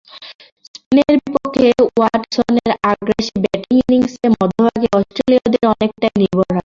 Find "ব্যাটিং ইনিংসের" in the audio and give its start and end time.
3.43-4.31